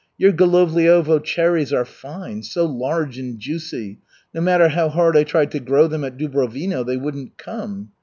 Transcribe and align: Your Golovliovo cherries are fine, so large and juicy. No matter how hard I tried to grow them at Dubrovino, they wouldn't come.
Your 0.17 0.31
Golovliovo 0.31 1.23
cherries 1.23 1.71
are 1.71 1.85
fine, 1.85 2.41
so 2.41 2.65
large 2.65 3.19
and 3.19 3.37
juicy. 3.37 3.99
No 4.33 4.41
matter 4.41 4.69
how 4.69 4.89
hard 4.89 5.15
I 5.15 5.23
tried 5.23 5.51
to 5.51 5.59
grow 5.59 5.85
them 5.85 6.03
at 6.03 6.17
Dubrovino, 6.17 6.83
they 6.83 6.97
wouldn't 6.97 7.37
come. 7.37 7.91